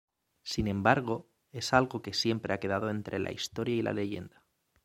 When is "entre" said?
2.89-3.19